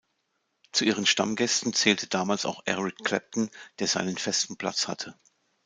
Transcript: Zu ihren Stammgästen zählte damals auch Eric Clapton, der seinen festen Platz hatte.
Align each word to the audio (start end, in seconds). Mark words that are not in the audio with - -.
Zu 0.71 0.85
ihren 0.85 1.05
Stammgästen 1.05 1.73
zählte 1.75 2.07
damals 2.07 2.45
auch 2.45 2.63
Eric 2.65 2.95
Clapton, 3.03 3.51
der 3.77 3.85
seinen 3.85 4.17
festen 4.17 4.57
Platz 4.57 4.87
hatte. 4.87 5.13